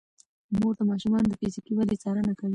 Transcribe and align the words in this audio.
مور 0.59 0.73
د 0.77 0.81
ماشومانو 0.91 1.27
د 1.29 1.33
فزیکي 1.41 1.73
ودې 1.75 1.95
څارنه 2.03 2.33
کوي. 2.39 2.49